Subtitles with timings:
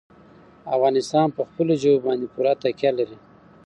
[0.75, 3.17] افغانستان په خپلو ژبو باندې پوره تکیه لري.